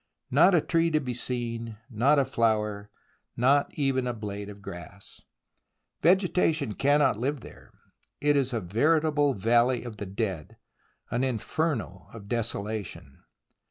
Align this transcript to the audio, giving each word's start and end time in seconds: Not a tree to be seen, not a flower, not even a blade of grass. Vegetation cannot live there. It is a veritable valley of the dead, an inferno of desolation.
Not 0.31 0.55
a 0.55 0.61
tree 0.61 0.89
to 0.89 0.99
be 0.99 1.13
seen, 1.13 1.77
not 1.87 2.17
a 2.17 2.25
flower, 2.25 2.89
not 3.37 3.71
even 3.75 4.07
a 4.07 4.15
blade 4.15 4.49
of 4.49 4.59
grass. 4.59 5.21
Vegetation 6.01 6.73
cannot 6.73 7.19
live 7.19 7.41
there. 7.41 7.69
It 8.19 8.35
is 8.35 8.51
a 8.51 8.59
veritable 8.61 9.35
valley 9.35 9.83
of 9.83 9.97
the 9.97 10.07
dead, 10.07 10.57
an 11.11 11.23
inferno 11.23 12.07
of 12.15 12.27
desolation. 12.27 13.19